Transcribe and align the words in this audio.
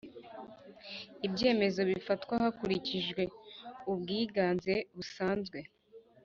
Ibyemezo 1.27 1.81
bifatwa 1.89 2.33
hakurikijwe 2.43 3.23
ubwiganze 3.91 4.73
busanzwe 4.95 5.59